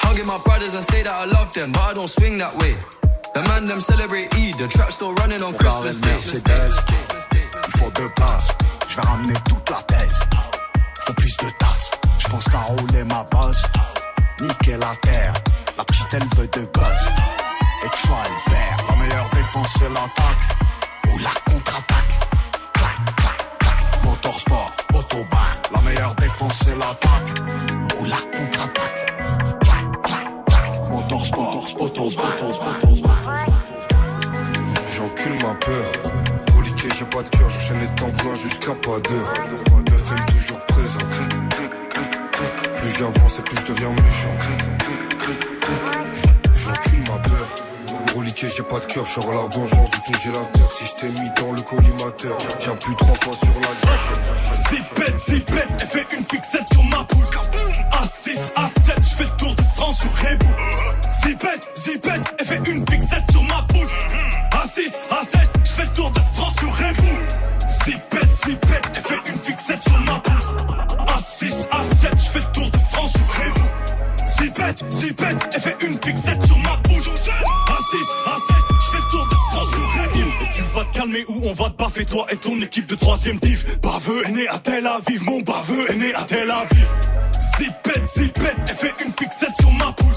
[0.00, 2.76] Hugging my brothers and say that I love them, but I don't swing that way.
[3.34, 6.10] The man them celebrate Eid, the trap still running on Christmas Day.
[6.10, 8.48] Il faut deux places.
[8.88, 10.18] Je vais ramener toute la thèse.
[11.04, 11.90] Faut plus de tasses.
[12.18, 13.62] Je pense qu'à rouler ma bosse.
[14.40, 15.34] Niquer la terre.
[15.76, 17.06] La petite elle veut de gosse.
[17.84, 18.76] Et que je sois le père.
[18.88, 20.42] La meilleure défense c'est l'attaque.
[21.12, 22.19] Ou la contre-attaque.
[24.94, 25.52] Autobahn.
[25.74, 27.40] La meilleure défense c'est l'attaque.
[27.98, 29.06] Ou la contre-attaque.
[29.60, 30.70] Clac, clac, clac.
[34.94, 35.86] J'encule ma peur.
[36.54, 39.34] Coliqué, j'ai pas de cœur, j'enchaîne les temps pleins jusqu'à pas d'heure.
[39.90, 41.06] Meuf aime toujours présent.
[42.76, 44.79] Plus j'avance et plus je deviens méchant.
[48.14, 50.72] Reliqué, j'ai pas de cœur, je la vengeance du congélateur.
[50.72, 54.68] Si je t'ai mis dans le collimateur, j'appuie trois fois sur la gâchette.
[54.68, 57.24] Zipette, zipette, elle fait une fixette sur ma poule.
[57.92, 60.54] A6, A7, je fais le tour de France sur Rebou.
[61.22, 63.88] Zipette, zipette, elle fait une fixette sur ma poule.
[64.52, 67.18] A6, A7, je fais le tour de France sur Rebou.
[67.84, 71.06] Zipette, zipette, elle fait une fixette sur ma poule.
[71.06, 73.68] A6, A7, je fais le tour de France sur Rebou.
[74.26, 77.19] Zipette, zipette, elle fait une fixette sur ma poule.
[77.90, 80.32] A6, A7, je fais le tour de France sur Rebou.
[80.42, 82.94] Et tu vas te calmer ou on va te baffer toi et ton équipe de
[82.94, 83.64] troisième div.
[83.82, 86.86] Baveux est né à Tel Aviv, mon baveux est né à Tel Aviv.
[87.58, 90.14] Zipette, zipette, elle fait une fixette sur ma poule.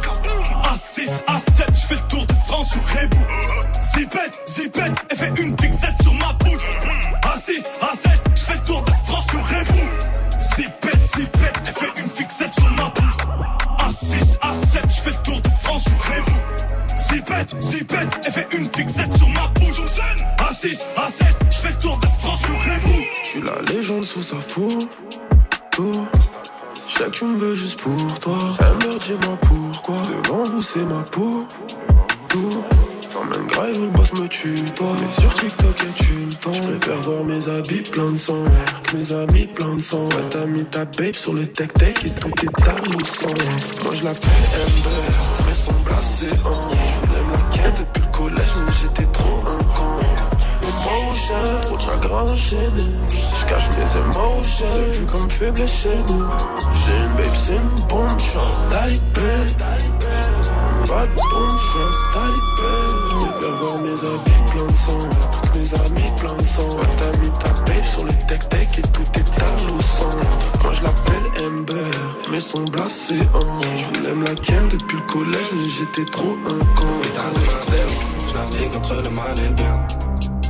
[0.63, 3.25] A6, A7, je fais le tour de France sur Rebou.
[3.95, 6.59] Zipette, zipette, elle fait une fixette sur ma poule.
[7.23, 8.32] A6, A7,
[17.61, 19.85] Zipette, elle fait une fixette sur ma poule.
[20.37, 23.03] A6, A7, je fais le tour de France sur Rebou.
[23.23, 24.77] Je suis la légende sous sa photo.
[25.77, 28.37] Je sais que tu me veux juste pour toi.
[28.59, 29.95] Elle me dis-moi pourquoi.
[30.23, 31.45] Devant vous, c'est ma peau.
[32.29, 32.63] Tout.
[33.11, 34.87] T'emmènes grave le boss me tue, toi.
[34.99, 36.53] Mais sur TikTok, et tu temps.
[36.53, 38.43] Je préfère voir mes habits plein de sang.
[38.93, 40.05] Mes amis plein de sang.
[40.09, 42.75] Ouais, t'as mis ta babe sur le tech-tech et tout est à
[43.05, 43.27] sang.
[43.83, 45.47] Moi, je l'appelle Ember.
[45.47, 46.92] Mais son placé en.
[47.65, 49.99] Je depuis le collège, mais j'étais trop un con.
[50.61, 52.87] Emotion, trop de chagrin enchaîné.
[53.09, 56.25] Je cache mes émotions, c'est vu comme faible chez nous.
[56.73, 58.69] J'ai une babe, c'est une bonne chance.
[58.69, 59.53] Talibé,
[60.93, 61.99] pas de bonne chance.
[62.13, 62.73] Talibé,
[63.09, 65.03] je préfère voir mes habits plein de sang.
[65.55, 66.71] Mes amis plein de sang.
[66.99, 69.49] T'as mis ta babe sur le tech-tech et tout est à.
[70.63, 71.97] Moi je l'appelle Ember,
[72.31, 73.61] mais son blasé en.
[73.77, 76.87] Je voulais me la depuis le collège, mais j'étais trop un con.
[77.01, 77.89] Putain de Marcel,
[78.27, 79.87] je navigue entre le mal et le bien.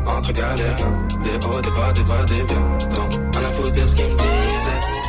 [0.06, 0.76] Entre galères,
[1.24, 2.96] des hauts, des bas, des va, des viens.
[2.96, 5.03] Donc, on a foutu de ce qu'ils me disaient.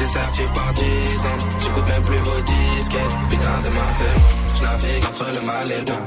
[0.00, 3.16] Des certifs par dizaines, j'écoute même plus vos disquettes.
[3.28, 4.16] Putain de Marcel,
[4.56, 6.00] je navigue entre le mal et le bien.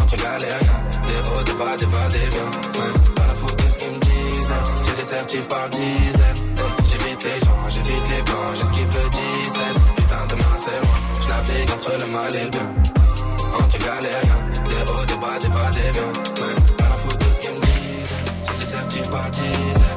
[0.00, 0.76] Entre galères,
[1.06, 2.50] des hauts, des bas, des va, des viens.
[2.80, 2.94] Ouais.
[3.20, 4.54] On a foutu de ce qu'ils me disaient.
[4.86, 6.40] J'ai des certifs par dizaines.
[6.56, 9.80] Eh, J'évite les gens, j'évite les blancs, qu'ils veulent dizaines.
[9.96, 10.82] Putain de Marcel,
[11.22, 12.68] je navigue entre le mal et le bien.
[13.60, 16.12] Entre galériens, des hauts, des bas, des va, des viens.
[16.40, 16.74] Ouais.
[16.78, 18.14] Pas la faute de ce qu'ils me disent.
[18.48, 19.93] J'ai des certifs par dizaines.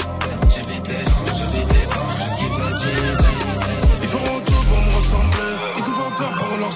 [6.67, 6.75] Moi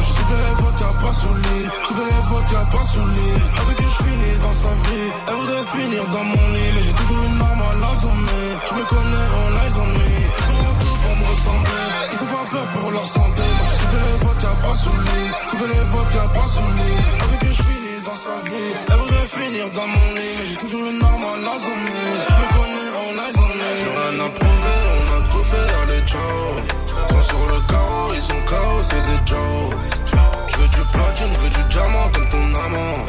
[0.00, 1.70] je suis super vodka, pas sous l'île.
[1.86, 3.44] Super vodka, pas sous l'île.
[3.56, 5.10] Elle veut que je finisse dans sa vie.
[5.28, 6.70] Elle voudrait finir dans mon lit.
[6.74, 8.46] Mais j'ai toujours une arme à l'assommer.
[8.66, 10.08] Tu me connais, on eyes on me.
[10.18, 11.86] Ils feront tout pour me ressembler.
[12.12, 13.42] Ils ont pas peur pour leur santé.
[13.46, 15.34] Moi je suis super vodka, pas sous l'île.
[15.50, 17.06] Super vodka, pas sous l'île.
[17.20, 18.74] Elle veut que je finisse dans sa vie.
[18.90, 20.34] Elle voudrait finir dans mon lit.
[20.36, 22.10] Mais j'ai toujours une arme à l'assommer.
[22.26, 22.57] Tu
[23.28, 26.20] me connais, on eyes on on a tout fait, allez ciao.
[27.10, 29.76] Sont sur le carreau, ils sont KO, c'est des Joe.
[30.48, 33.06] Je veux du platine, je veux du diamant comme ton amant.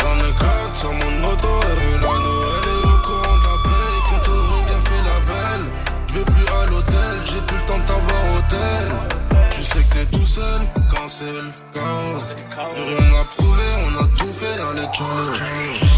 [0.00, 2.66] J'en ai quatre sur mon auto, elle veut la Noël.
[2.66, 5.66] Et au courant d'appel, contouring, elle fait la belle.
[6.08, 8.84] Je vais plus à l'hôtel, j'ai plus le temps de t'avoir hôtel.
[9.50, 11.44] Tu sais que t'es tout seul quand c'est le
[11.74, 12.22] chaos.
[12.56, 15.91] Rien à prouver, on a tout fait, allez ciao, ciao.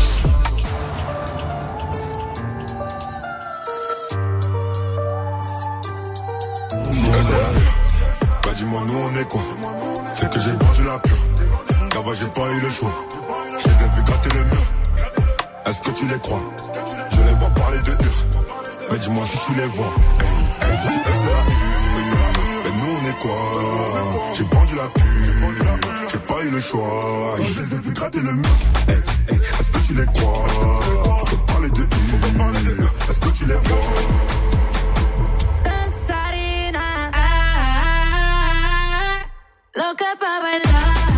[7.15, 9.41] Bah dis-moi nous on est quoi?
[10.15, 11.17] C'est que j'ai vendu la pure.
[11.95, 12.91] Là-bas j'ai pas eu le choix.
[13.61, 14.63] Je les gratter le mur.
[15.67, 16.41] Est-ce que tu les crois?
[17.11, 18.27] Je les vois parler de hur
[18.91, 19.93] Mais dis-moi si tu les vois.
[20.21, 20.99] Hey, hey,
[22.65, 24.35] Mais nous on est quoi?
[24.37, 25.05] J'ai vendu la pure.
[26.13, 27.37] J'ai pas eu le choix.
[27.39, 28.57] Je les ai vu gratter le mur.
[29.61, 30.45] Est-ce que tu les crois?
[31.27, 34.54] Faut parler de hur Est-ce que tu les vois?
[39.77, 41.14] Loca pa' bailar,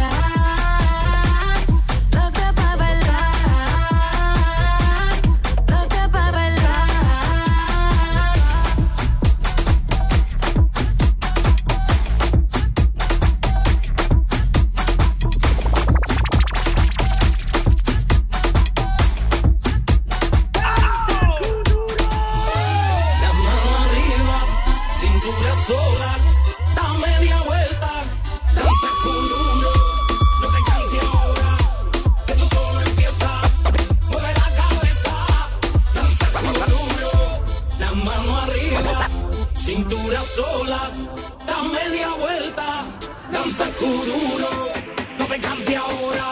[39.67, 40.81] cintura sola,
[41.45, 42.87] da media vuelta,
[43.33, 44.51] danza kuduro,
[45.19, 46.27] no te canses ahora,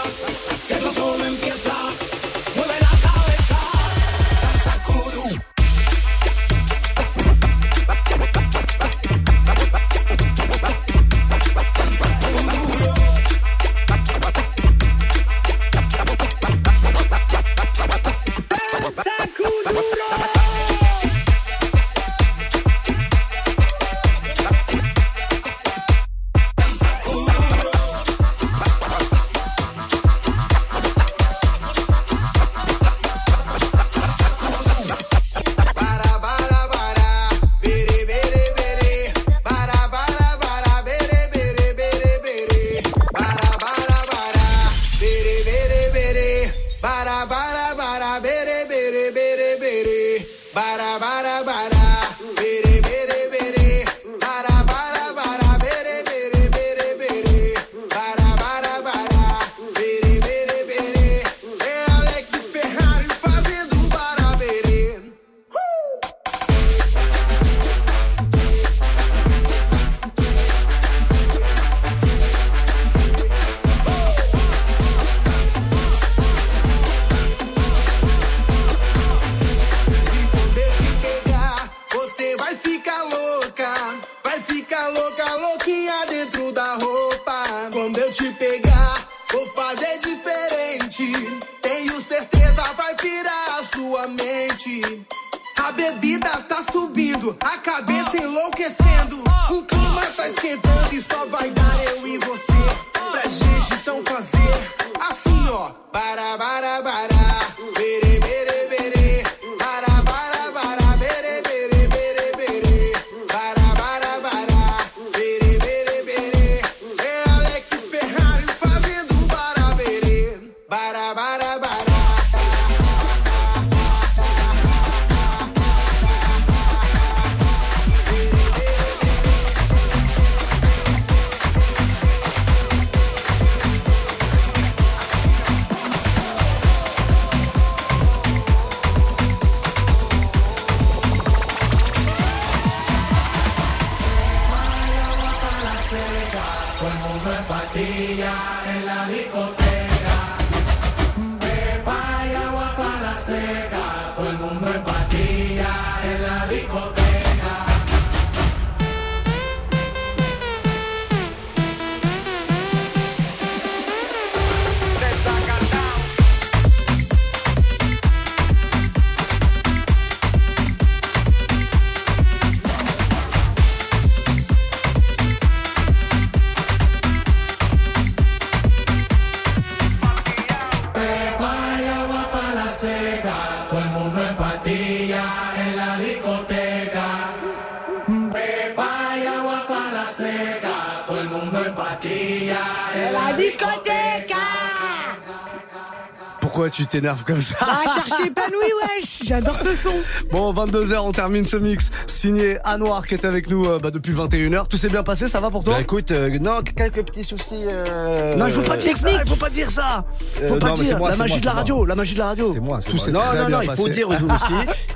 [196.75, 198.65] tu t'énerves comme ça Ah, chercher épanoui,
[198.99, 199.21] wesh.
[199.25, 199.93] J'adore ce son.
[200.31, 201.91] Bon, 22h, on termine ce mix.
[202.07, 204.67] Signé Anouar qui est avec nous euh, bah, depuis 21h.
[204.69, 205.75] Tout s'est bien passé, ça va pour toi?
[205.75, 207.55] Bah écoute, euh, non, quelques petits soucis.
[207.63, 210.05] euh, Non, il faut pas dire ça, il faut pas dire ça.
[210.19, 210.87] Faut Euh, pas non, dire.
[210.87, 211.87] c'est moi, la magie moi, de la radio, moi.
[211.87, 212.53] la magie de la radio.
[212.53, 214.25] C'est moi, c'est Non, non, non, il faut dire aussi,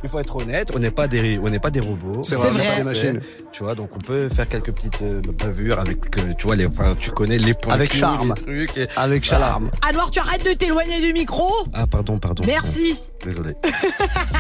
[0.03, 2.23] il faut être honnête, on n'est pas des, on n'est pas des robots.
[2.25, 3.21] C'est vrai, on n'est pas des machines.
[3.53, 6.67] Tu vois, donc on peut faire quelques petites euh, bavures avec, euh, tu vois, les,
[6.67, 7.75] enfin, tu connais les points.
[7.75, 8.35] Avec charme.
[8.37, 8.77] les trucs.
[8.77, 9.47] et- Avec Voilà.
[9.47, 9.71] charme.
[9.89, 12.43] Anouar, tu arrêtes de t'éloigner du micro Ah, pardon, pardon.
[12.47, 12.97] Merci.
[13.25, 13.55] Désolé.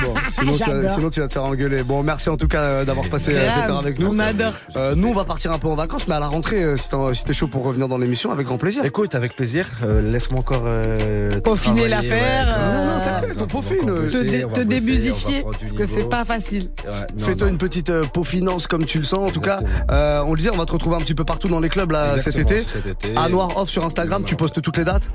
[0.04, 0.90] Bon, sinon, tu vas, J'adore.
[0.90, 1.82] sinon tu vas te faire engueuler.
[1.82, 4.14] Bon, merci en tout cas euh, d'avoir passé euh, Grave, cette heure avec nous.
[4.14, 4.52] on adore.
[4.76, 6.88] Euh, nous, on va partir un peu en vacances, mais à la rentrée, si
[7.24, 8.84] t'es chaud pour revenir dans l'émission, avec grand plaisir.
[8.84, 9.66] Écoute, avec plaisir.
[9.82, 14.60] Euh, Laisse-moi encore euh, Peaufiner l'affaire, euh, non, non, t'inquiète, on peaufine, Te, dé- te
[14.60, 16.70] débusifier, parce que c'est pas facile.
[16.86, 19.18] Ouais, Fais-toi une petite euh, peaufinance comme tu le sens.
[19.18, 19.58] En tout cas,
[19.90, 21.90] euh, on le disait, on va te retrouver un petit peu partout dans les clubs
[21.90, 22.60] là cet été.
[22.60, 23.14] cet été.
[23.16, 25.08] À Noir Off sur Instagram, tu postes toutes les dates?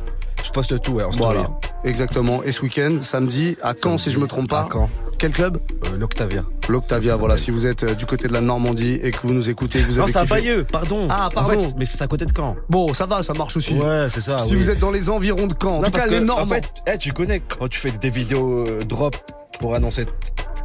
[0.44, 1.36] Je poste tout, ouais, en story.
[1.38, 1.50] Voilà,
[1.86, 2.44] exactement.
[2.44, 4.60] Et ce week-end, samedi, à Caen, si je me trompe pas.
[4.62, 4.90] À Caen.
[5.18, 5.58] Quel club?
[5.86, 6.44] Euh, L'Octavia.
[6.68, 7.38] L'Octavia, voilà.
[7.38, 9.86] Si vous êtes euh, du côté de la Normandie et que vous nous écoutez, que
[9.88, 10.26] vous Non, avez c'est à.
[10.26, 11.08] Bayeux, pardon.
[11.10, 11.56] Ah, pardon.
[11.56, 12.58] En fait, mais c'est à côté de Caen.
[12.70, 13.74] Bon, ça va, ça marche aussi.
[13.76, 14.38] Ouais, c'est ça.
[14.38, 14.58] si oui.
[14.58, 16.44] vous êtes dans les environs de Caen, en Non, tout parce cas, que, les Normands.
[16.44, 19.16] En fait, eh, tu connais quand tu fais des vidéos euh, drop
[19.62, 20.06] pour annoncer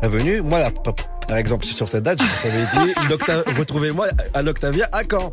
[0.01, 0.41] ta venue.
[0.43, 0.73] Moi, la
[1.29, 2.95] par exemple, sur cette date, j'avais dit,
[3.59, 5.33] retrouvez-moi à l'Octavia à Caen.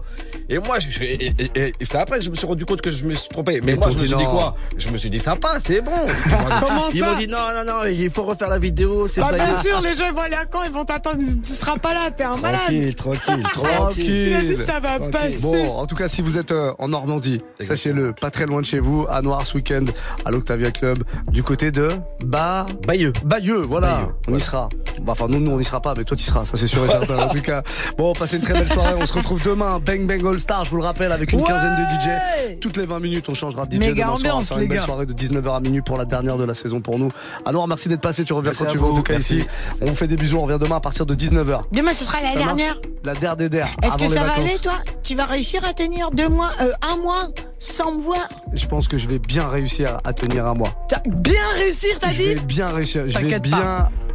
[0.50, 2.92] Et moi, je, je- et, et- c'est après que je me suis rendu compte que
[2.92, 3.62] je me suis trompé.
[3.62, 5.92] Mais, Mais moi, je me suis dit quoi Je me suis dit sympa, c'est bon.
[6.26, 9.08] Ils m'ont dit- Comment Ils m'ont dit non, non, non, il faut refaire la vidéo,
[9.08, 11.18] c'est Bah, pas bien sûr, les gens ils vont aller à Caen, ils vont t'attendre,
[11.44, 12.62] tu seras pas là, t'es un malade.
[12.62, 14.28] Tranquille, tranquille, Tranquille.
[14.28, 15.12] Il a dit, ça va Tranquille.
[15.12, 15.38] passer.
[15.40, 18.66] Bon, en tout cas, si vous êtes euh, en Normandie, sachez-le, pas très loin de
[18.66, 19.86] chez vous, à Noir ce week-end,
[20.26, 21.90] à l'Octavia Club, du côté de
[22.24, 22.66] Ba...
[22.88, 23.14] Bayeux.
[23.24, 23.96] Bayeux, voilà.
[23.96, 24.70] Bayeux, on y sera.
[25.02, 26.68] Bah, Enfin, nous, nous, on y sera pas, mais toi, tu y seras, ça c'est
[26.68, 27.18] sûr et certain.
[27.18, 27.62] en tout cas,
[27.98, 28.94] bon, passez une très belle soirée.
[28.98, 31.46] On se retrouve demain, Bang Bang All Star, je vous le rappelle, avec une Ouais
[31.46, 32.60] quinzaine de DJ.
[32.60, 33.80] Toutes les 20 minutes, on changera de DJ.
[33.80, 34.36] Méga demain soir.
[34.36, 34.86] ambiance, les une belle gars.
[34.86, 37.10] soirée de 19h à minuit pour la dernière de la saison pour nous.
[37.46, 38.24] À Noir, merci d'être passé.
[38.24, 39.44] Tu reviens Merci quand tu veux, en tout cas, ici.
[39.82, 40.38] On vous fait des bisous.
[40.38, 41.62] On revient demain à partir de 19h.
[41.72, 42.78] Demain, ce sera la Ça dernière.
[43.04, 43.68] La der des der.
[43.84, 44.74] Est-ce que ça va aller, toi?
[45.04, 47.28] Tu vas réussir à tenir deux mois, euh, un mois
[47.60, 48.28] sans me voir?
[48.54, 50.70] Je pense que je vais bien réussir à tenir un mois.
[50.88, 53.04] T'as bien réussi, t'as Je vais dit bien réussir.
[53.08, 53.58] Je vais bien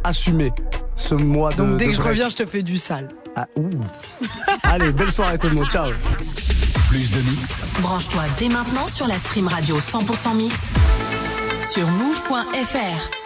[0.03, 0.51] Assumer
[0.95, 1.57] ce mois de.
[1.57, 3.07] Donc dès de que je reviens, je te fais du sale.
[3.35, 3.69] Ah, ouh.
[4.63, 5.69] Allez, belle soirée tout le monde.
[5.69, 5.91] Ciao.
[6.89, 10.69] Plus de mix, Branche-toi dès maintenant sur la stream radio 100% mix
[11.71, 13.20] sur move.fr.